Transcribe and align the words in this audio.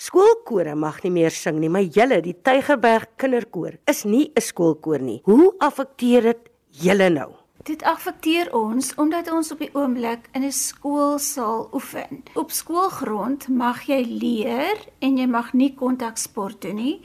Skoolkore 0.00 0.72
mag 0.80 1.02
nie 1.04 1.10
meer 1.12 1.34
sing 1.34 1.58
nie, 1.60 1.68
maar 1.68 1.84
julle, 1.84 2.22
die 2.24 2.32
Tygerberg 2.32 3.18
Kinderkoor, 3.20 3.74
is 3.84 4.04
nie 4.04 4.32
'n 4.34 4.40
skoolkoor 4.40 4.98
nie. 4.98 5.20
Hoe 5.24 5.52
affekteer 5.60 6.22
dit 6.22 6.48
julle 6.70 7.10
nou? 7.10 7.32
Dit 7.64 7.82
affekteer 7.82 8.48
ons 8.54 8.94
omdat 8.96 9.30
ons 9.30 9.52
op 9.52 9.58
die 9.58 9.74
oomblik 9.74 10.30
in 10.32 10.44
'n 10.44 10.52
skoolsaal 10.52 11.68
oefen. 11.74 12.24
Op 12.34 12.50
skoolgrond 12.50 13.48
mag 13.48 13.82
jy 13.82 14.02
leer 14.08 14.78
en 15.00 15.18
jy 15.18 15.26
mag 15.26 15.52
nie 15.52 15.74
kontaksport 15.74 16.62
doen 16.62 16.76
nie, 16.76 17.00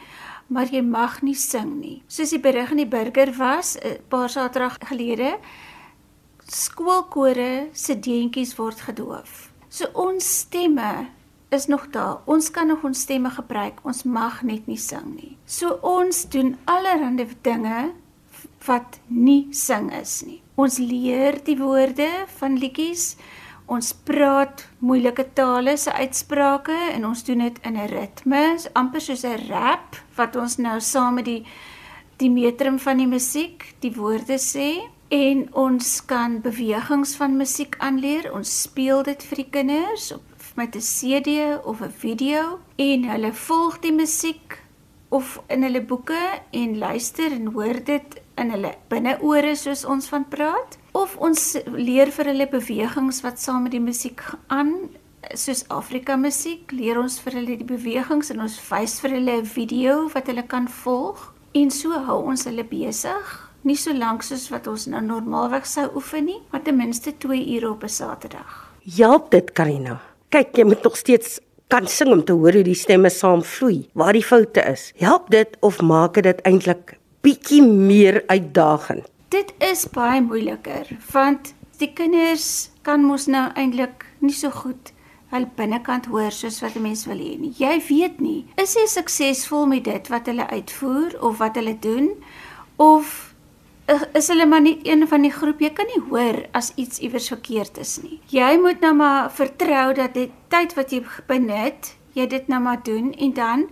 maar 0.48 0.72
jy 0.72 0.82
mag 0.82 1.22
nie 1.22 1.36
sing 1.36 1.82
nie. 1.82 2.04
Soos 2.08 2.30
die 2.30 2.40
berig 2.40 2.72
in 2.72 2.78
die 2.78 2.88
burger 2.88 3.34
was 3.38 3.76
'n 3.76 4.00
paar 4.08 4.30
Saterdag 4.30 4.78
gelede, 4.80 5.38
skoolkore 6.48 7.68
se 7.74 8.00
deentjies 8.00 8.56
word 8.56 8.80
gedoof. 8.80 9.52
So 9.70 9.86
ons 9.94 10.38
stemme 10.40 11.10
is 11.50 11.66
nog 11.66 11.90
daar. 11.90 12.22
Ons 12.26 12.52
kan 12.52 12.68
nog 12.68 12.84
ons 12.84 13.00
stemme 13.00 13.30
gebruik. 13.30 13.80
Ons 13.84 14.04
mag 14.04 14.42
net 14.42 14.68
nie 14.68 14.78
sing 14.78 15.16
nie. 15.16 15.38
So 15.46 15.80
ons 15.82 16.26
doen 16.30 16.56
allerlei 16.66 17.28
dinge 17.42 17.92
wat 18.66 19.00
nie 19.08 19.48
sing 19.54 19.92
is 19.94 20.24
nie. 20.26 20.42
Ons 20.56 20.78
leer 20.78 21.38
die 21.44 21.58
woorde 21.60 22.10
van 22.40 22.58
liedjies. 22.58 23.16
Ons 23.66 23.94
praat 24.06 24.68
moeilike 24.80 25.26
tale 25.34 25.74
se 25.78 25.94
uitsprake 25.94 26.76
en 26.94 27.06
ons 27.06 27.24
doen 27.26 27.40
dit 27.40 27.60
in 27.66 27.78
'n 27.78 27.88
ritme, 27.90 28.58
amper 28.74 29.02
soos 29.02 29.24
'n 29.26 29.48
rap 29.50 29.96
wat 30.16 30.36
ons 30.36 30.58
nou 30.58 30.80
saam 30.80 31.16
met 31.16 31.26
die 31.26 31.46
die 32.18 32.30
metrum 32.30 32.80
van 32.80 32.98
die 32.98 33.08
musiek 33.08 33.76
die 33.80 33.92
woorde 33.92 34.38
sê 34.40 34.88
en 35.10 35.54
ons 35.54 36.06
kan 36.06 36.42
bewegings 36.42 37.16
van 37.16 37.38
musiek 37.38 37.76
aanleer. 37.80 38.34
Ons 38.34 38.62
speel 38.62 39.04
dit 39.04 39.24
vir 39.24 39.36
die 39.36 39.50
kinders 39.50 40.12
op 40.12 40.35
met 40.56 40.76
'n 40.76 40.80
CD 40.80 41.60
of 41.64 41.82
'n 41.82 41.92
video 41.92 42.60
en 42.76 43.04
hulle 43.04 43.34
volg 43.34 43.80
die 43.80 43.94
musiek 43.94 44.64
of 45.10 45.42
in 45.48 45.64
hulle 45.64 45.82
boeke 45.82 46.42
en 46.52 46.78
luister 46.78 47.32
en 47.32 47.46
hoor 47.46 47.84
dit 47.84 48.22
in 48.36 48.52
hulle 48.52 48.74
binneore 48.88 49.56
soos 49.56 49.86
ons 49.86 50.08
van 50.08 50.28
praat. 50.28 50.78
Of 50.92 51.16
ons 51.18 51.58
leer 51.66 52.12
vir 52.12 52.26
hulle 52.26 52.48
bewegings 52.50 53.22
wat 53.22 53.40
saam 53.40 53.64
met 53.64 53.72
die 53.72 53.84
musiek 53.84 54.24
aan 54.48 54.74
soos 55.34 55.64
Afrika 55.68 56.16
musiek 56.16 56.72
leer 56.72 57.00
ons 57.02 57.20
vir 57.20 57.34
hulle 57.34 57.58
die 57.58 57.70
bewegings 57.78 58.30
en 58.30 58.42
ons 58.46 58.60
wys 58.70 59.00
vir 59.00 59.10
hulle 59.18 59.42
'n 59.42 59.46
video 59.46 60.10
wat 60.14 60.28
hulle 60.28 60.44
kan 60.44 60.68
volg. 60.68 61.34
En 61.52 61.72
so 61.72 61.92
hou 61.92 62.24
ons 62.26 62.44
hulle 62.44 62.64
besig 62.64 63.52
nie 63.62 63.76
so 63.76 63.94
lank 63.94 64.24
soos 64.24 64.50
wat 64.50 64.68
ons 64.68 64.86
nou 64.88 65.02
normaalweg 65.02 65.66
sou 65.66 65.90
oefen 65.96 66.26
nie 66.26 66.42
maar 66.52 66.62
ten 66.62 66.78
minste 66.78 67.18
2 67.18 67.56
ure 67.56 67.72
op 67.72 67.84
'n 67.84 67.90
Saterdag. 67.90 68.72
Help 68.98 69.32
dit 69.32 69.52
Karina 69.52 70.15
kyk 70.36 70.58
jy 70.60 70.66
moet 70.68 70.84
nog 70.84 70.98
steeds 71.00 71.38
kan 71.72 71.86
sing 71.88 72.12
om 72.12 72.22
te 72.28 72.34
hoor 72.36 72.58
hoe 72.58 72.66
die 72.68 72.76
stemme 72.76 73.08
saam 73.14 73.40
vloei 73.56 73.86
waar 73.96 74.16
die 74.18 74.26
foute 74.26 74.64
is 74.68 74.90
help 75.00 75.30
dit 75.32 75.54
of 75.64 75.78
maak 75.80 76.20
dit 76.26 76.42
eintlik 76.50 76.98
bietjie 77.24 77.62
meer 77.64 78.20
uitdagend. 78.28 79.08
Dit 79.32 79.54
is 79.64 79.86
baie 79.96 80.20
moeiliker 80.26 80.92
want 81.14 81.54
die 81.80 81.92
kinders 81.96 82.70
kan 82.84 83.06
mos 83.08 83.30
nou 83.32 83.46
eintlik 83.56 84.04
nie 84.20 84.36
so 84.36 84.52
goed 84.52 84.92
hul 85.32 85.48
binnekant 85.56 86.12
hoor 86.12 86.36
soos 86.36 86.60
wat 86.64 86.76
'n 86.76 86.84
mens 86.84 87.06
wil 87.08 87.18
hê 87.18 87.40
nie. 87.40 87.54
Jy 87.58 87.80
weet 87.88 88.20
nie, 88.20 88.46
is 88.58 88.76
jy 88.76 88.86
suksesvol 88.88 89.66
met 89.66 89.84
dit 89.84 90.08
wat 90.08 90.28
hulle 90.28 90.48
uitvoer 90.48 91.16
of 91.22 91.38
wat 91.40 91.56
hulle 91.56 91.80
doen 91.80 92.12
of 92.76 93.35
is 93.88 94.28
hulle 94.28 94.46
maar 94.46 94.62
nie 94.62 94.80
een 94.84 95.08
van 95.08 95.22
die 95.22 95.32
groep 95.32 95.60
jy 95.62 95.70
kan 95.78 95.86
nie 95.86 96.02
hoor 96.10 96.46
as 96.58 96.72
iets 96.76 97.00
iewers 97.00 97.30
verkeerd 97.30 97.78
is 97.78 98.00
nie. 98.04 98.22
Jy 98.34 98.56
moet 98.62 98.82
nou 98.82 98.94
maar 98.94 99.32
vertrou 99.32 99.94
dat 99.94 100.14
die 100.14 100.32
tyd 100.50 100.74
wat 100.76 100.92
jy 100.92 101.04
benut, 101.28 101.94
jy 102.14 102.28
dit 102.28 102.48
nou 102.48 102.62
maar 102.62 102.82
doen 102.84 103.14
en 103.14 103.34
dan 103.34 103.70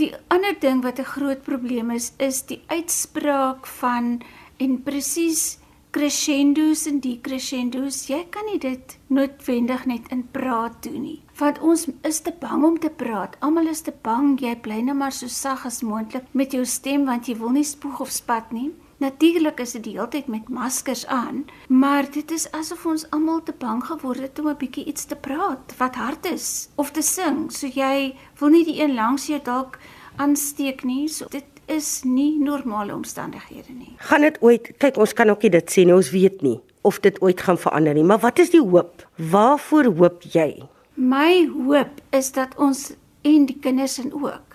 Die 0.00 0.08
ander 0.32 0.54
ding 0.56 0.80
wat 0.82 0.98
'n 0.98 1.04
groot 1.04 1.42
probleem 1.42 1.90
is, 1.90 2.12
is 2.16 2.42
die 2.42 2.62
uitspraak 2.66 3.66
van 3.66 4.22
en 4.56 4.82
presies 4.82 5.58
crescendos 5.90 6.86
en 6.86 7.00
decrescendos. 7.00 8.06
Jy 8.08 8.26
kan 8.30 8.46
nie 8.48 8.58
dit 8.58 8.98
noodwendig 9.06 9.84
net 9.86 10.08
in 10.08 10.24
praat 10.30 10.82
doen 10.82 11.02
nie. 11.02 11.20
Want 11.36 11.60
ons 11.60 11.86
is 12.02 12.20
te 12.20 12.32
bang 12.40 12.64
om 12.64 12.78
te 12.78 12.90
praat. 12.90 13.36
Almal 13.40 13.68
is 13.68 13.80
te 13.80 13.92
bang 14.02 14.40
jy 14.40 14.56
bly 14.56 14.80
net 14.80 14.96
maar 14.96 15.12
so 15.12 15.28
sag 15.28 15.66
as 15.66 15.82
moontlik 15.82 16.24
met 16.32 16.52
jou 16.52 16.64
stem 16.64 17.04
want 17.04 17.28
jy 17.28 17.36
wil 17.36 17.50
nie 17.50 17.64
spoeg 17.64 18.00
of 18.00 18.10
spat 18.10 18.52
nie. 18.52 18.72
Natuurlik 19.02 19.58
is 19.60 19.72
dit 19.74 19.82
die 19.82 19.92
hele 19.96 20.06
tyd 20.12 20.28
met 20.30 20.50
maskers 20.52 21.02
aan, 21.10 21.40
maar 21.66 22.06
dit 22.14 22.30
is 22.30 22.44
asof 22.54 22.84
ons 22.86 23.02
almal 23.10 23.40
te 23.42 23.54
bang 23.58 23.80
geword 23.82 24.20
het 24.22 24.38
om 24.38 24.48
'n 24.48 24.60
bietjie 24.60 24.84
iets 24.84 25.04
te 25.10 25.16
praat 25.16 25.74
wat 25.78 25.94
hard 25.94 26.26
is 26.26 26.68
of 26.76 26.90
te 26.90 27.02
sing. 27.02 27.50
So 27.50 27.66
jy 27.66 28.14
wil 28.38 28.48
nie 28.48 28.64
die 28.64 28.78
een 28.82 28.94
langs 28.94 29.26
jou 29.26 29.40
dalk 29.42 29.78
aansteek 30.16 30.84
nie. 30.84 31.08
So 31.08 31.26
dit 31.30 31.44
is 31.66 32.02
nie 32.04 32.38
normale 32.38 32.94
omstandighede 32.94 33.72
nie. 33.72 33.94
Gaan 33.96 34.20
dit 34.20 34.38
ooit 34.42 34.70
kyk 34.78 34.96
ons 34.96 35.12
kan 35.12 35.30
ook 35.30 35.42
nie 35.42 35.50
dit 35.50 35.70
sê 35.70 35.84
nie. 35.84 35.94
Ons 35.94 36.10
weet 36.10 36.42
nie 36.42 36.60
of 36.82 37.00
dit 37.00 37.22
ooit 37.22 37.40
gaan 37.40 37.58
verander 37.58 37.94
nie. 37.94 38.04
Maar 38.04 38.18
wat 38.20 38.38
is 38.38 38.50
die 38.50 38.62
hoop? 38.62 39.06
Waarvoor 39.16 39.84
hoop 39.84 40.22
jy? 40.22 40.62
My 40.94 41.50
hoop 41.66 42.00
is 42.10 42.32
dat 42.32 42.54
ons 42.56 42.92
en 43.22 43.46
die 43.46 43.58
kinders 43.60 43.98
en 43.98 44.12
ook 44.12 44.51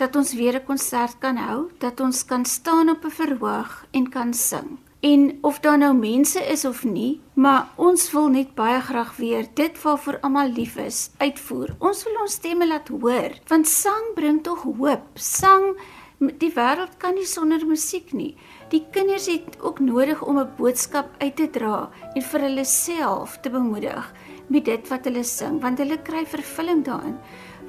dat 0.00 0.16
ons 0.16 0.34
weer 0.34 0.54
'n 0.56 0.64
konsert 0.64 1.18
kan 1.18 1.36
hou, 1.36 1.70
dat 1.78 2.00
ons 2.00 2.24
kan 2.24 2.44
staan 2.44 2.88
op 2.88 3.04
'n 3.04 3.10
verhoog 3.20 3.86
en 3.90 4.08
kan 4.08 4.34
sing. 4.34 4.78
En 5.00 5.38
of 5.40 5.60
daar 5.60 5.78
nou 5.78 5.94
mense 5.94 6.40
is 6.40 6.64
of 6.64 6.84
nie, 6.84 7.20
maar 7.34 7.68
ons 7.76 8.10
wil 8.12 8.28
net 8.28 8.54
baie 8.54 8.80
graag 8.80 9.16
weer 9.16 9.46
dit 9.54 9.82
waarvoor 9.82 10.18
almal 10.20 10.48
lief 10.52 10.76
is, 10.76 11.10
uitvoer. 11.16 11.74
Ons 11.78 12.04
wil 12.04 12.20
ons 12.20 12.32
stemme 12.32 12.66
laat 12.66 12.88
hoor, 12.88 13.30
want 13.46 13.68
sang 13.68 14.04
bring 14.14 14.42
tog 14.42 14.62
hoop. 14.62 15.02
Sang 15.14 15.76
die 16.18 16.52
wêreld 16.52 16.98
kan 16.98 17.14
nie 17.14 17.24
sonder 17.24 17.66
musiek 17.66 18.12
nie. 18.12 18.36
Die 18.68 18.84
kinders 18.92 19.26
het 19.26 19.56
ook 19.60 19.80
nodig 19.80 20.22
om 20.22 20.38
'n 20.38 20.52
boodskap 20.56 21.08
uit 21.18 21.36
te 21.36 21.50
dra 21.50 21.90
en 22.14 22.22
vir 22.22 22.40
hulle 22.40 22.64
self 22.64 23.38
te 23.40 23.50
bemoedig 23.50 24.12
met 24.48 24.64
dit 24.64 24.88
wat 24.88 25.04
hulle 25.04 25.24
sing, 25.24 25.60
want 25.60 25.78
hulle 25.78 25.98
kry 26.02 26.26
vervulling 26.26 26.84
daarin. 26.84 27.16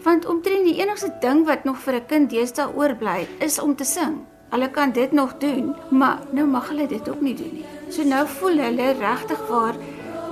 Want 0.04 0.26
omtrent 0.26 0.66
die 0.66 0.80
enigste 0.82 1.12
ding 1.22 1.46
wat 1.46 1.64
nog 1.64 1.78
vir 1.78 1.96
'n 1.96 2.06
kind 2.06 2.30
deesdae 2.30 2.74
oorbly, 2.76 3.28
is 3.40 3.60
om 3.60 3.76
te 3.76 3.84
sing. 3.84 4.16
Hulle 4.50 4.70
kan 4.70 4.92
dit 4.92 5.12
nog 5.12 5.38
doen, 5.38 5.76
maar 5.90 6.20
nou 6.32 6.48
mag 6.48 6.70
hulle 6.70 6.88
dit 6.88 7.10
ook 7.10 7.22
nie 7.22 7.36
doen 7.36 7.54
nie. 7.54 7.66
So 7.90 8.04
nou 8.04 8.28
voel 8.28 8.58
hulle 8.58 8.92
regtig 8.92 9.48
waar 9.48 9.76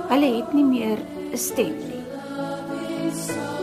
hulle 0.08 0.36
het 0.36 0.52
nie 0.52 0.64
meer 0.64 0.98
'n 1.32 1.36
stem 1.36 1.74
nie. 1.76 3.59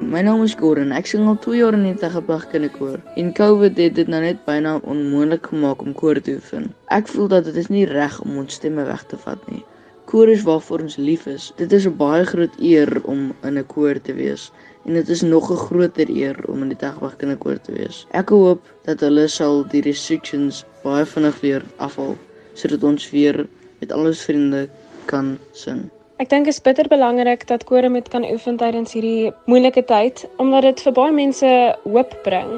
My 0.00 0.22
naam 0.24 0.40
is 0.42 0.54
Gordon. 0.56 0.94
Ek 0.96 1.04
sing 1.10 1.26
al 1.28 1.34
2 1.44 1.58
jaar 1.58 1.76
in 1.76 1.82
die 1.84 1.98
Tegeberg 2.00 2.46
Kinderkoor. 2.48 3.02
En 3.20 3.34
COVID 3.36 3.76
het 3.76 3.98
dit 3.98 4.08
nou 4.08 4.22
net 4.24 4.38
byna 4.46 4.78
onmoontlik 4.88 5.50
gemaak 5.52 5.82
om 5.84 5.92
koor 5.92 6.16
te 6.24 6.38
oefen. 6.38 6.70
Ek 6.88 7.10
voel 7.12 7.28
dat 7.28 7.44
dit 7.44 7.58
is 7.60 7.68
nie 7.68 7.84
reg 7.84 8.16
om 8.24 8.38
ons 8.40 8.56
stemme 8.56 8.86
weg 8.88 9.04
te 9.10 9.18
vat 9.20 9.44
nie. 9.52 9.60
Koor 10.08 10.32
is 10.32 10.46
waarvoor 10.48 10.86
ons 10.86 10.96
lief 10.96 11.28
is. 11.28 11.50
Dit 11.60 11.76
is 11.76 11.84
'n 11.84 12.00
baie 12.00 12.24
groot 12.24 12.56
eer 12.58 12.88
om 13.04 13.34
in 13.44 13.58
'n 13.58 13.66
koor 13.66 14.00
te 14.00 14.16
wees 14.16 14.50
en 14.86 14.94
dit 14.94 15.08
is 15.08 15.22
nog 15.22 15.52
'n 15.52 15.62
groter 15.68 16.08
eer 16.08 16.36
om 16.48 16.62
in 16.62 16.72
die 16.72 16.80
Tegeberg 16.80 17.16
Kinderkoor 17.16 17.60
te 17.60 17.72
wees. 17.72 18.06
Ek 18.10 18.28
hoop 18.28 18.64
dat 18.88 19.00
hulle 19.00 19.28
sal 19.28 19.68
die 19.68 19.82
restrictions 19.82 20.64
baie 20.82 21.04
vinnig 21.04 21.40
weer 21.40 21.62
afhaal 21.76 22.16
sodat 22.54 22.82
ons 22.82 23.10
weer 23.10 23.46
met 23.80 23.92
al 23.92 24.06
ons 24.06 24.24
vriende 24.24 24.68
kan 25.04 25.38
sing. 25.52 25.90
Ek 26.20 26.28
dink 26.28 26.44
dit 26.44 26.52
is 26.52 26.60
bitter 26.60 26.84
belangrik 26.84 27.46
dat 27.48 27.62
kore 27.64 27.88
met 27.88 28.08
kan 28.12 28.26
oefen 28.28 28.58
tydens 28.60 28.92
hierdie 28.92 29.30
moeilike 29.48 29.80
tyd 29.88 30.26
omdat 30.42 30.66
dit 30.66 30.80
vir 30.84 30.92
baie 30.98 31.12
mense 31.16 31.52
hoop 31.86 32.10
bring 32.26 32.50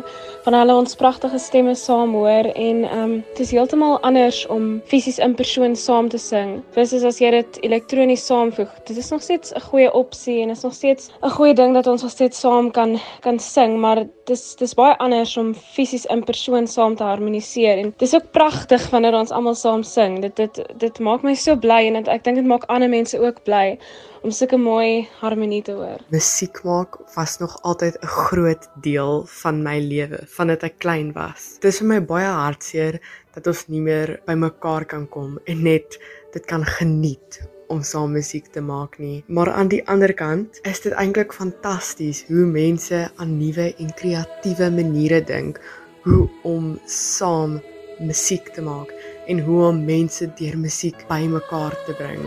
van 0.42 0.56
hulle 0.58 0.74
ons 0.80 0.96
pragtige 0.98 1.38
stemme 1.38 1.76
saam 1.78 2.16
hoor 2.18 2.48
en 2.50 2.80
ehm 2.88 3.02
um, 3.04 3.12
dit 3.36 3.44
is 3.44 3.52
heeltemal 3.54 4.00
anders 4.08 4.40
om 4.50 4.80
fisies 4.90 5.20
in 5.22 5.36
persoon 5.38 5.76
saam 5.78 6.08
te 6.10 6.18
sing 6.18 6.56
versus 6.74 7.04
as 7.06 7.20
jy 7.22 7.30
dit 7.36 7.60
elektronies 7.68 8.24
saamvoeg. 8.26 8.72
Dit 8.90 8.98
is 8.98 9.12
nog 9.14 9.22
steeds 9.22 9.54
'n 9.54 9.62
goeie 9.68 9.92
opsie 9.94 10.40
en 10.42 10.50
is 10.50 10.66
nog 10.66 10.74
steeds 10.74 11.12
'n 11.22 11.30
goeie 11.30 11.54
ding 11.54 11.74
dat 11.78 11.86
ons 11.86 12.02
nog 12.02 12.10
steeds 12.10 12.40
saam 12.40 12.70
kan 12.70 12.98
kan 13.20 13.38
sing, 13.38 13.78
maar 13.78 14.02
dis 14.26 14.56
dis 14.56 14.74
baie 14.74 14.98
anders 14.98 15.36
om 15.36 15.54
fisies 15.54 16.06
in 16.06 16.24
persoon 16.24 16.66
saam 16.66 16.96
te 16.96 17.04
harmoniseer 17.04 17.78
en 17.78 17.94
dis 17.98 18.14
ook 18.14 18.30
pragtig 18.32 18.90
wanneer 18.90 19.14
ons 19.14 19.30
almal 19.30 19.54
saam 19.54 19.82
sing. 19.82 20.20
Dit 20.20 20.36
dit 20.36 20.62
dit 20.78 20.98
maak 20.98 21.22
my 21.22 21.34
so 21.34 21.56
bly 21.56 21.86
en 21.86 21.94
dit, 21.94 22.08
ek 22.08 22.24
dink 22.24 22.36
dit 22.36 22.46
maak 22.46 22.64
ander 22.66 22.88
mense 22.88 23.18
ook 23.18 23.44
bly 23.44 23.51
bly 23.52 23.76
om 24.24 24.32
sulke 24.32 24.56
mooi 24.56 25.04
harmonie 25.20 25.62
te 25.66 25.74
hoor. 25.76 26.00
Musiek 26.14 26.62
maak 26.64 26.96
was 27.16 27.38
nog 27.42 27.58
altyd 27.68 27.98
'n 28.00 28.12
groot 28.26 28.68
deel 28.82 29.24
van 29.42 29.62
my 29.62 29.78
lewe, 29.80 30.20
vandat 30.36 30.62
ek 30.62 30.78
klein 30.78 31.12
was. 31.12 31.58
Dit 31.60 31.72
is 31.72 31.80
vir 31.80 31.88
my 31.88 32.00
baie 32.00 32.32
hartseer 32.42 33.00
dat 33.34 33.46
ons 33.46 33.68
nie 33.68 33.80
meer 33.80 34.20
bymekaar 34.26 34.84
kan 34.84 35.08
kom 35.08 35.38
en 35.46 35.62
net 35.62 35.98
dit 36.32 36.44
kan 36.46 36.64
geniet 36.64 37.42
om 37.68 37.82
saam 37.82 38.12
musiek 38.12 38.46
te 38.52 38.60
maak 38.60 38.98
nie. 38.98 39.24
Maar 39.26 39.50
aan 39.52 39.68
die 39.68 39.82
ander 39.88 40.12
kant 40.12 40.60
is 40.62 40.80
dit 40.80 40.92
eintlik 40.92 41.32
fantasties 41.32 42.24
hoe 42.28 42.46
mense 42.46 43.10
aan 43.16 43.38
nuwe 43.38 43.74
en 43.78 43.94
kreatiewe 44.00 44.70
maniere 44.70 45.20
dink 45.20 45.60
hoe 46.04 46.28
om 46.42 46.78
saam 46.86 47.60
musiek 48.00 48.52
te 48.54 48.62
maak 48.62 48.92
en 49.26 49.40
hoe 49.40 49.62
om 49.68 49.84
mense 49.84 50.26
deur 50.38 50.58
musiek 50.58 51.06
bymekaar 51.08 51.76
te 51.86 51.94
bring. 51.94 52.24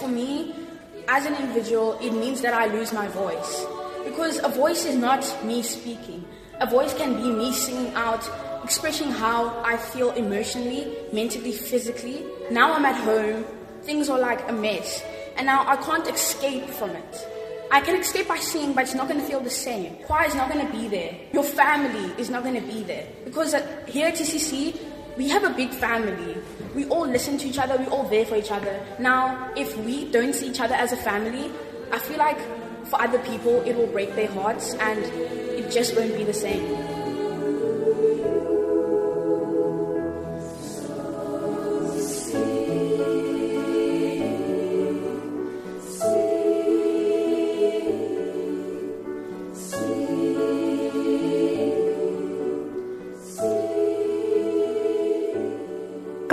For 0.00 0.08
me, 0.08 0.54
as 1.08 1.26
an 1.26 1.34
individual, 1.36 1.98
it 2.00 2.12
means 2.12 2.40
that 2.40 2.54
I 2.54 2.66
lose 2.66 2.92
my 2.92 3.08
voice. 3.08 3.66
Because 4.04 4.38
a 4.42 4.48
voice 4.48 4.84
is 4.84 4.96
not 4.96 5.22
me 5.44 5.62
speaking. 5.62 6.24
A 6.60 6.66
voice 6.66 6.94
can 6.94 7.14
be 7.16 7.30
me 7.30 7.52
singing 7.52 7.92
out, 7.94 8.28
expressing 8.64 9.10
how 9.10 9.62
I 9.64 9.76
feel 9.76 10.10
emotionally, 10.12 10.96
mentally, 11.12 11.52
physically. 11.52 12.24
Now 12.50 12.72
I'm 12.72 12.84
at 12.84 12.96
home, 12.96 13.44
things 13.82 14.08
are 14.08 14.18
like 14.18 14.48
a 14.48 14.52
mess, 14.52 15.02
and 15.36 15.46
now 15.46 15.64
I 15.68 15.76
can't 15.76 16.08
escape 16.08 16.70
from 16.70 16.90
it. 16.90 17.26
I 17.70 17.80
can 17.80 18.00
escape 18.00 18.28
by 18.28 18.38
singing, 18.38 18.72
but 18.72 18.84
it's 18.84 18.94
not 18.94 19.08
going 19.08 19.20
to 19.20 19.26
feel 19.26 19.40
the 19.40 19.50
same. 19.50 19.96
Choir 20.04 20.26
is 20.26 20.34
not 20.34 20.50
going 20.50 20.64
to 20.64 20.72
be 20.72 20.88
there. 20.88 21.14
Your 21.32 21.42
family 21.42 22.12
is 22.16 22.30
not 22.30 22.42
going 22.44 22.54
to 22.54 22.66
be 22.66 22.84
there. 22.84 23.06
Because 23.24 23.54
here 23.86 24.06
at 24.06 24.14
TCC, 24.14 24.78
we 25.16 25.28
have 25.28 25.44
a 25.44 25.50
big 25.50 25.70
family. 25.70 26.36
We 26.74 26.86
all 26.86 27.06
listen 27.06 27.38
to 27.38 27.48
each 27.48 27.58
other, 27.58 27.76
we're 27.78 27.90
all 27.90 28.08
there 28.08 28.26
for 28.26 28.36
each 28.36 28.52
other. 28.52 28.80
Now, 28.98 29.50
if 29.56 29.76
we 29.78 30.10
don't 30.10 30.34
see 30.34 30.48
each 30.48 30.60
other 30.60 30.74
as 30.74 30.92
a 30.92 30.96
family, 30.96 31.50
I 31.92 31.98
feel 31.98 32.18
like 32.18 32.38
for 32.86 33.00
other 33.00 33.18
people 33.20 33.62
it 33.62 33.76
will 33.76 33.86
break 33.86 34.14
their 34.14 34.28
hearts 34.28 34.74
and 34.74 35.02
it 35.02 35.70
just 35.70 35.96
won't 35.96 36.16
be 36.16 36.24
the 36.24 36.34
same. 36.34 36.95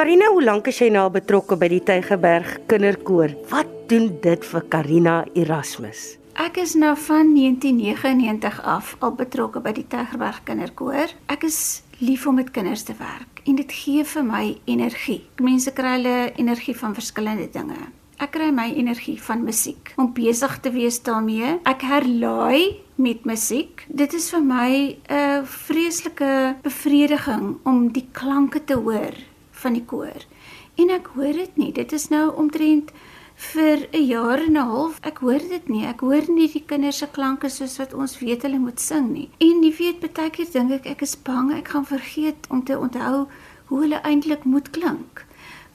Karina, 0.04 0.26
hoe 0.36 0.44
lank 0.44 0.66
is 0.68 0.82
jy 0.82 0.90
nou 0.92 1.06
betrokke 1.16 1.56
by 1.56 1.70
die 1.72 1.78
Tygerberg 1.88 2.58
Kinderkoor? 2.68 3.32
Wat 3.48 3.70
doen 3.88 4.10
dit 4.20 4.44
vir 4.50 4.66
Karina 4.68 5.14
Erasmus? 5.32 6.18
Ek 6.44 6.60
is 6.60 6.74
nou 6.76 6.92
van 7.06 7.32
1999 7.32 8.60
af 8.68 8.98
al 9.00 9.16
betrokke 9.16 9.62
by 9.64 9.72
die 9.80 9.86
Tygerberg 9.88 10.44
Kinderkoor. 10.44 11.16
Ek 11.32 11.48
is 11.48 11.62
lief 12.04 12.28
om 12.28 12.36
met 12.42 12.52
kinders 12.52 12.84
te 12.84 12.98
werk 13.00 13.40
en 13.48 13.56
dit 13.64 13.72
gee 13.72 14.04
vir 14.04 14.28
my 14.28 14.44
energie. 14.76 15.22
Mense 15.40 15.72
kry 15.72 15.96
hulle 15.96 16.20
energie 16.36 16.76
van 16.84 17.00
verskillende 17.00 17.48
dinge. 17.56 17.88
Ek 18.20 18.36
kry 18.36 18.52
my 18.52 18.74
energie 18.76 19.16
van 19.24 19.48
musiek 19.48 19.96
om 19.96 20.12
besig 20.12 20.60
te 20.60 20.76
wees 20.76 21.00
daarmee. 21.08 21.62
Ek 21.64 21.88
herlaai 21.88 22.82
met 23.00 23.24
musiek. 23.24 23.88
Dit 23.88 24.12
is 24.20 24.34
vir 24.36 24.44
my 24.44 24.98
'n 25.08 25.46
vreeslike 25.48 26.58
bevrediging 26.62 27.64
om 27.64 27.88
die 27.88 28.10
klanke 28.12 28.60
te 28.60 28.76
hoor 28.76 29.16
van 29.64 29.74
die 29.80 29.86
koor. 29.88 30.28
En 30.76 30.90
ek 30.94 31.12
hoor 31.16 31.34
dit 31.34 31.58
nie. 31.62 31.72
Dit 31.72 31.94
is 31.96 32.10
nou 32.12 32.28
omtrent 32.36 32.92
vir 33.36 33.88
'n 33.92 34.06
jaar 34.06 34.40
en 34.40 34.58
'n 34.58 34.70
half. 34.70 35.00
Ek 35.02 35.18
hoor 35.18 35.40
dit 35.40 35.70
nie. 35.70 35.86
Ek 35.86 36.00
hoor 36.00 36.24
nie 36.28 36.48
die 36.48 36.64
kinders 36.66 36.98
se 36.98 37.08
klanke 37.08 37.50
soos 37.50 37.78
wat 37.78 37.94
ons 37.94 38.20
weet 38.20 38.42
hulle 38.42 38.60
moet 38.60 38.80
sing 38.80 39.12
nie. 39.14 39.30
En 39.40 39.64
jy 39.64 39.74
weet 39.78 40.00
baie 40.00 40.30
keer 40.30 40.52
dink 40.52 40.72
ek 40.72 40.86
ek 40.86 41.02
is 41.02 41.16
bang 41.16 41.52
ek 41.54 41.68
gaan 41.68 41.86
vergeet 41.86 42.48
om 42.50 42.64
te 42.64 42.78
onthou 42.80 43.28
hoe 43.66 43.82
hulle 43.82 44.02
eintlik 44.04 44.44
moet 44.44 44.70
klink. 44.70 45.26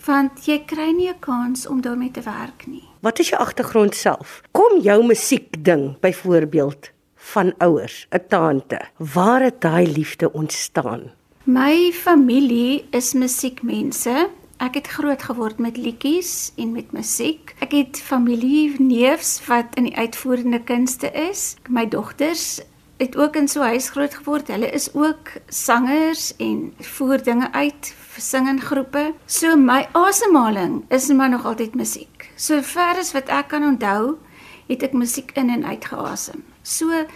Want 0.06 0.46
jy 0.46 0.64
kry 0.66 0.92
nie 0.92 1.08
'n 1.08 1.20
kans 1.20 1.66
om 1.66 1.80
daarmee 1.80 2.10
te 2.10 2.22
werk 2.22 2.66
nie. 2.66 2.88
Wat 3.00 3.18
is 3.18 3.28
jou 3.28 3.40
agtergrond 3.40 3.94
self? 3.94 4.42
Kom 4.52 4.80
jou 4.80 5.06
musiek 5.06 5.64
ding 5.64 6.00
byvoorbeeld 6.00 6.90
van 7.14 7.54
ouers, 7.58 8.06
'n 8.10 8.26
tante. 8.28 8.80
Waar 8.96 9.42
het 9.42 9.60
daai 9.60 9.86
liefde 9.86 10.32
ontstaan? 10.32 11.17
My 11.48 11.92
familie 11.96 12.84
is 12.92 13.14
musiekmense. 13.16 14.26
Ek 14.60 14.74
het 14.76 14.88
groot 14.92 15.22
geword 15.24 15.56
met 15.64 15.78
liedjies 15.80 16.50
en 16.60 16.74
met 16.74 16.90
musiek. 16.92 17.54
Ek 17.64 17.72
het 17.72 18.00
familie 18.04 18.74
neefs 18.76 19.38
wat 19.46 19.78
in 19.80 19.86
die 19.88 19.94
uitvoerende 19.96 20.60
kunste 20.60 21.08
is. 21.08 21.54
My 21.72 21.86
dogters 21.88 22.60
het 23.00 23.16
ook 23.16 23.38
in 23.40 23.48
so 23.48 23.62
'n 23.64 23.72
huis 23.72 23.88
groot 23.88 24.14
geword. 24.14 24.52
Hulle 24.52 24.68
is 24.70 24.92
ook 24.92 25.40
sangers 25.48 26.36
en 26.36 26.74
voer 26.80 27.22
dinge 27.22 27.52
uit 27.52 27.94
vir 27.96 28.22
singinggroepe. 28.22 29.14
So 29.26 29.56
my 29.56 29.88
asemhaling 29.92 30.84
is 30.90 31.08
maar 31.08 31.30
nog 31.30 31.46
altyd 31.46 31.74
musiek. 31.74 32.30
So 32.36 32.60
ver 32.62 32.98
as 32.98 33.12
wat 33.12 33.28
ek 33.28 33.48
kan 33.48 33.64
onthou, 33.64 34.18
het 34.66 34.82
ek 34.82 34.92
musiek 34.92 35.30
in 35.32 35.48
en 35.50 35.64
uit 35.64 35.84
geasem. 35.84 36.44
So 36.62 37.06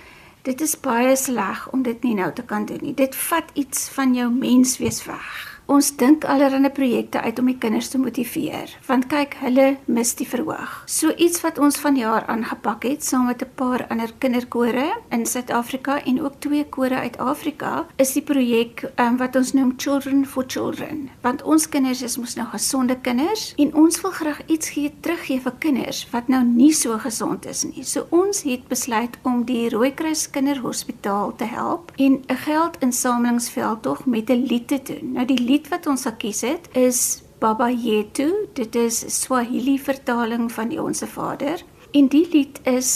dit 0.42 0.60
is 0.60 0.80
baie 0.80 1.16
sleg 1.16 1.68
om 1.70 1.82
dit 1.82 2.02
nie 2.02 2.14
nou 2.14 2.32
te 2.32 2.42
kan 2.42 2.64
doen 2.66 2.82
nie. 2.82 2.94
Dit 2.94 3.16
vat 3.16 3.50
iets 3.54 3.88
van 3.88 4.14
jou 4.14 4.30
menswees 4.32 5.04
weg. 5.06 5.51
Ons 5.66 5.92
dink 5.96 6.24
allerlei 6.24 6.70
projekte 6.74 7.20
uit 7.20 7.38
om 7.38 7.46
die 7.46 7.58
kinders 7.58 7.88
te 7.88 7.98
motiveer, 7.98 8.70
want 8.88 9.06
kyk, 9.06 9.36
hulle 9.40 9.76
mis 9.86 10.14
die 10.18 10.26
verhoog. 10.26 10.82
So 10.90 11.12
iets 11.16 11.40
wat 11.44 11.58
ons 11.62 11.78
vanjaar 11.78 12.26
aangepak 12.26 12.82
het 12.84 13.04
saam 13.04 13.26
met 13.26 13.42
'n 13.42 13.50
paar 13.54 13.86
ander 13.88 14.10
kinderkore 14.18 14.92
in 15.10 15.26
Suid-Afrika 15.26 16.02
en 16.04 16.22
ook 16.22 16.40
twee 16.40 16.64
kore 16.64 16.94
uit 16.94 17.18
Afrika, 17.18 17.86
is 17.96 18.12
die 18.12 18.22
projek 18.22 18.90
um, 18.96 19.16
wat 19.16 19.36
ons 19.36 19.52
noem 19.52 19.74
Children 19.76 20.26
for 20.26 20.44
Children. 20.46 21.10
Want 21.20 21.42
ons 21.42 21.68
kinders 21.68 22.02
is 22.02 22.16
mos 22.16 22.34
nou 22.34 22.46
gesonde 22.48 22.96
kinders 23.00 23.54
en 23.56 23.74
ons 23.74 24.00
wil 24.00 24.10
graag 24.10 24.40
iets 24.46 24.68
gee 24.68 24.92
teruggee 25.00 25.40
vir 25.40 25.52
kinders 25.58 26.06
wat 26.10 26.28
nou 26.28 26.42
nie 26.44 26.72
so 26.72 26.98
gesond 26.98 27.46
is 27.46 27.64
nie. 27.64 27.84
So 27.84 28.06
ons 28.10 28.42
het 28.42 28.68
besluit 28.68 29.18
om 29.22 29.44
die 29.44 29.68
Rooikruis 29.68 30.30
Kinderhospitaal 30.30 31.36
te 31.36 31.44
help 31.44 31.92
en 31.96 32.22
'n 32.26 32.36
geldinsamelingsveldtog 32.36 34.06
met 34.06 34.30
'n 34.30 34.46
lied 34.46 34.68
te 34.68 34.80
doen. 34.82 35.12
Nou 35.12 35.26
die 35.26 35.38
lied 35.52 35.68
wat 35.68 35.86
ons 35.90 36.06
gekies 36.08 36.40
het 36.46 36.70
is 36.78 37.20
Baba 37.42 37.68
Yetu. 37.68 38.30
Dit 38.56 38.76
is 38.78 39.02
Swahili 39.20 39.76
vertaling 39.78 40.48
van 40.52 40.70
die 40.72 40.80
Onse 40.80 41.06
Vader. 41.06 41.60
En 41.92 42.06
die 42.08 42.24
lied 42.32 42.60
is 42.70 42.88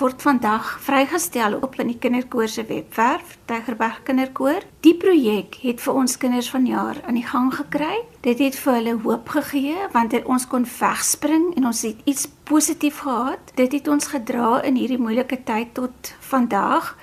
word 0.00 0.24
vandag 0.24 0.72
vrygestel 0.82 1.60
op 1.62 1.76
in 1.78 1.92
die 1.92 1.98
kinderkoor 2.02 2.48
se 2.50 2.64
webwerf, 2.66 3.36
Tygerberg 3.46 4.00
Kinderkoor. 4.08 4.66
Die 4.82 4.96
projek 4.98 5.60
het 5.62 5.84
vir 5.84 6.00
ons 6.02 6.18
kinders 6.18 6.50
vanjaar 6.50 6.98
aan 7.06 7.20
die 7.20 7.26
gang 7.28 7.52
gekry. 7.54 8.00
Dit 8.26 8.42
het 8.42 8.58
vir 8.58 8.80
hulle 8.80 8.96
hoop 9.04 9.30
gegee 9.36 9.86
want 9.94 10.16
ons 10.24 10.48
kon 10.50 10.66
wegspring 10.66 11.52
en 11.60 11.70
ons 11.70 11.86
het 11.86 12.02
iets 12.10 12.26
positief 12.50 13.04
gehad. 13.06 13.54
Dit 13.54 13.76
het 13.78 13.86
ons 13.86 14.10
gedra 14.10 14.64
in 14.66 14.80
hierdie 14.82 14.98
moeilike 14.98 15.44
tyd 15.46 15.76
tot 15.78 16.14
vandag 16.32 16.96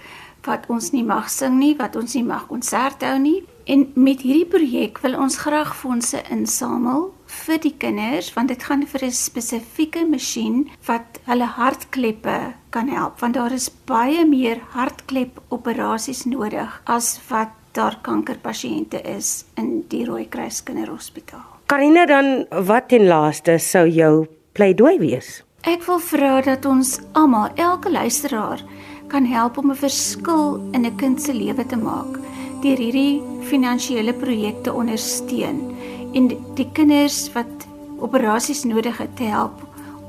wat 0.48 0.66
ons 0.72 0.92
nie 0.96 1.04
mag 1.04 1.30
sing 1.30 1.60
nie, 1.60 1.75
wat 1.77 1.96
ons 1.96 2.16
nie 2.16 2.24
mag 2.24 2.48
konserte 2.48 3.06
hou 3.06 3.20
nie. 3.20 3.44
En 3.68 3.84
met 4.00 4.22
hierdie 4.24 4.48
projek 4.48 5.01
wil 5.04 5.18
ons 5.20 5.38
graag 5.44 5.75
fondse 5.75 6.22
insamel 6.32 7.12
vir 7.27 7.60
die 7.60 7.74
kinders 7.75 8.30
want 8.36 8.48
dit 8.54 8.63
gaan 8.63 8.86
vir 8.88 9.04
'n 9.06 9.12
spesifieke 9.12 10.06
masjien 10.08 10.70
wat 10.88 11.20
hulle 11.25 11.46
hartkleppe 11.46 12.54
kan 12.72 12.88
help 12.88 13.20
want 13.20 13.36
daar 13.36 13.51
is 13.51 13.70
baie 13.86 14.25
meer 14.25 14.60
hartklep 14.72 15.42
operasies 15.50 16.25
nodig 16.25 16.82
as 16.86 17.20
wat 17.30 17.50
daar 17.74 18.00
kankerpasiënte 18.01 19.01
is 19.04 19.46
in 19.56 19.84
die 19.89 20.06
Rooikruis 20.06 20.63
Kinderhospitaal. 20.63 21.46
Karina 21.68 22.06
dan 22.06 22.46
wat 22.50 22.88
ten 22.89 23.08
laaste 23.08 23.58
sou 23.60 23.88
jou 23.88 24.27
pleidooi 24.54 24.98
wees? 25.00 25.44
Ek 25.68 25.84
wil 25.84 26.00
vra 26.00 26.42
dat 26.42 26.66
ons 26.66 27.00
almal, 27.12 27.50
elke 27.56 27.92
luisteraar 27.92 28.63
kan 29.08 29.26
help 29.26 29.58
om 29.58 29.72
'n 29.72 29.76
verskil 29.76 30.62
in 30.72 30.86
'n 30.86 30.96
kind 30.96 31.22
se 31.22 31.34
lewe 31.34 31.66
te 31.66 31.76
maak 31.76 32.20
deur 32.62 32.78
hierdie 32.78 33.22
finansiële 33.50 34.14
projekte 34.14 34.74
ondersteun 34.74 35.76
en 36.14 36.28
die 36.56 36.70
kinders 36.74 37.32
wat 37.34 37.68
operasies 38.00 38.64
nodig 38.64 38.98
het 38.98 39.16
te 39.16 39.24
help 39.24 39.62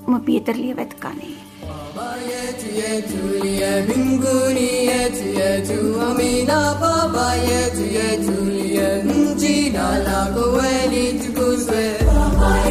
om 0.07 0.15
'n 0.15 0.25
beter 0.25 0.55
lewe 0.55 0.87
te 0.87 0.97
kan 0.97 1.17
hê. 1.21 1.35
Baba 1.95 2.39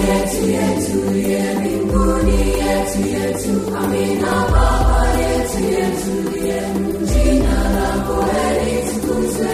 yetu 0.07 0.43
yetu 0.49 1.17
ye 1.29 1.53
mbinguni 1.59 2.39
yetu 2.59 2.99
yetu 3.13 3.49
amina 3.77 4.31
baba 4.51 5.07
yetu 5.19 5.63
yetu 5.63 6.45
ye 6.47 6.61
jina 7.07 7.55
lako 7.75 8.25
litukuzwe 8.65 9.53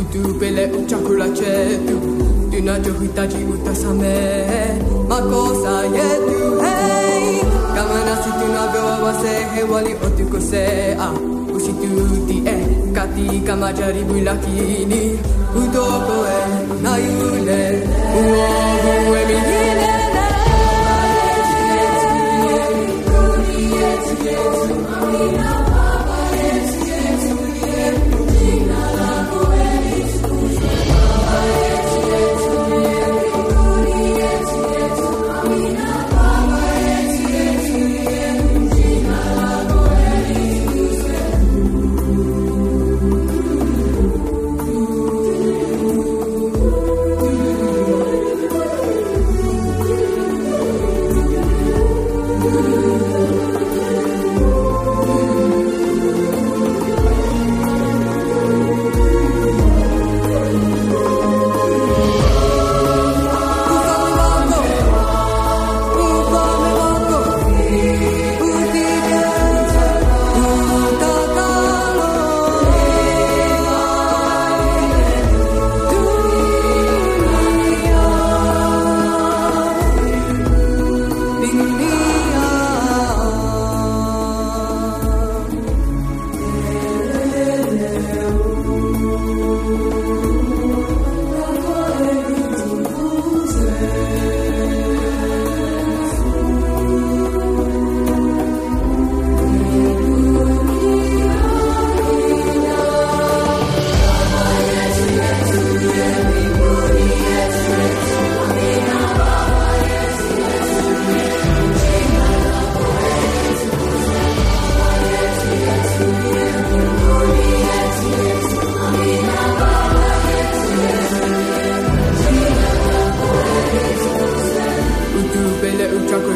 utubele 0.00 0.66
uchakula 0.66 1.28
chetu 1.28 1.98
tunachohitaji 2.50 3.44
utasamehe. 3.44 4.64
Makosa 5.08 5.82
yetu 5.84 6.60
hey! 6.60 7.40
Kama 7.74 8.04
nasi 8.04 8.30
tunavyowawasehe 8.40 9.62
waliotukosea 9.72 11.10
usitutie 11.56 12.66
katika 12.92 13.56
majaribu 13.56 14.14
lakini 14.14 15.18
utokoe 15.56 16.38
na 16.82 16.96
yule 16.96 17.88
uo 18.16 18.67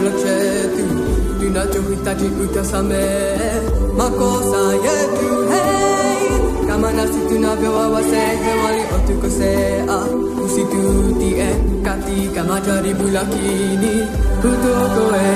Tu 0.03 1.39
di 1.39 1.47
una 1.47 1.69
giovinta 1.69 2.13
di 2.15 2.29
cui 2.35 2.51
ti 2.51 2.59
me 2.83 3.63
ma 3.93 4.11
cosa 4.11 4.73
è 4.73 5.09
tu 5.17 5.49
hey 5.49 6.67
kamana 6.67 7.07
si 7.07 7.25
tu 7.29 7.39
na 7.39 7.55
bewa 7.55 8.03
se 8.03 8.23
te 8.43 8.53
wali 8.63 8.83
o 8.95 8.99
tu 9.07 9.19
kose 9.21 9.85
a 9.87 9.99
usi 10.43 10.67
tu 10.73 11.17
ti 11.19 11.37
e 11.37 11.51
kati 11.83 12.31
kamata 12.35 12.81
di 12.81 12.93
bulakini 12.95 13.95
kuto 14.41 14.75
ko 14.95 15.15
e 15.15 15.31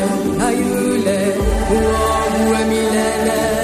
ayule 0.46 1.18
uo 1.70 2.50
uemilele 2.50 3.55